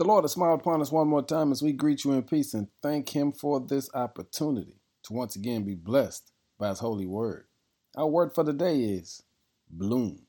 [0.00, 2.54] The Lord has smiled upon us one more time as we greet you in peace
[2.54, 7.44] and thank Him for this opportunity to once again be blessed by His holy word.
[7.98, 9.22] Our word for the day is
[9.68, 10.22] bloom.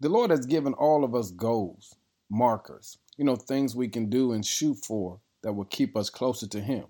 [0.00, 1.94] The Lord has given all of us goals,
[2.30, 6.46] markers, you know, things we can do and shoot for that will keep us closer
[6.46, 6.86] to Him.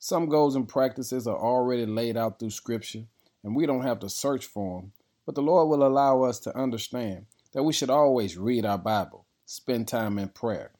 [0.00, 3.04] Some goals and practices are already laid out through Scripture,
[3.44, 4.92] and we don't have to search for them,
[5.26, 9.26] but the Lord will allow us to understand that we should always read our Bible,
[9.46, 10.72] spend time in prayer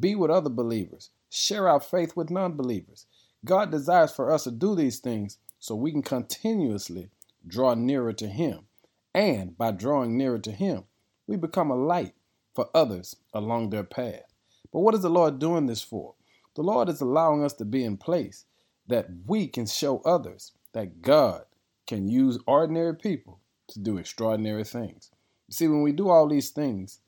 [0.00, 1.10] be with other believers.
[1.30, 3.06] Share our faith with non believers.
[3.44, 7.10] God desires for us to do these things so we can continuously
[7.46, 8.66] draw nearer to Him.
[9.14, 10.84] And by drawing nearer to Him,
[11.26, 12.14] we become a light
[12.54, 14.32] for others along their path.
[14.72, 16.14] But what is the Lord doing this for?
[16.54, 18.44] The Lord is allowing us to be in place
[18.88, 21.44] that we can show others that God
[21.86, 25.10] can use ordinary people to do extraordinary things.
[25.48, 27.00] You see, when we do all these things,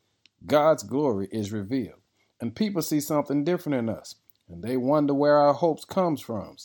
[0.46, 2.00] God's glory is revealed
[2.40, 4.14] and people see something different in us
[4.48, 6.56] and they wonder where our hopes comes from.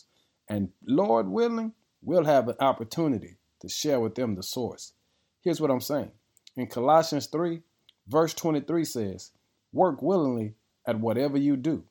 [0.50, 4.94] And lord willing we'll have an opportunity to share with them the source.
[5.42, 6.12] Here's what i'm saying.
[6.56, 7.62] In colossians 3
[8.08, 9.32] verse 23 says
[9.72, 11.84] work willingly at whatever you do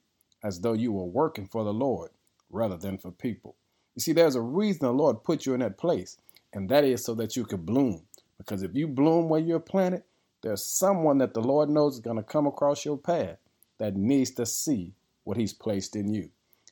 [0.44, 2.10] as though you were working for the lord
[2.50, 3.56] rather than for people.
[3.94, 6.18] You see there's a reason the lord put you in that place
[6.52, 8.02] and that is so that you could bloom.
[8.36, 10.02] Because if you bloom where you're planted
[10.42, 13.38] there's someone that the lord knows is going to come across your path
[13.78, 16.30] that needs to see what He's placed in you.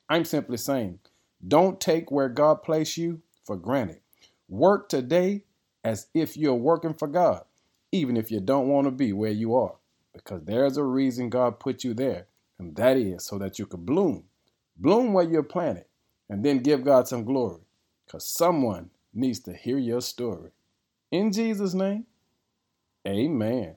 [0.08, 0.98] I'm simply saying,
[1.46, 4.00] don't take where God placed you for granted.
[4.48, 5.44] Work today
[5.84, 7.44] as if you're working for God,
[7.92, 9.76] even if you don't want to be where you are,
[10.12, 12.26] because there's a reason God put you there,
[12.58, 14.24] and that is so that you could bloom.
[14.76, 15.86] Bloom where you're planted,
[16.28, 17.62] and then give God some glory,
[18.06, 20.50] because someone needs to hear your story.
[21.10, 22.06] In Jesus' name,
[23.06, 23.76] amen.